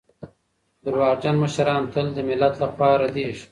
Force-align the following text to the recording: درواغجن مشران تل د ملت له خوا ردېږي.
درواغجن 0.83 1.35
مشران 1.43 1.83
تل 1.93 2.07
د 2.13 2.17
ملت 2.29 2.53
له 2.61 2.67
خوا 2.73 2.89
ردېږي. 3.01 3.45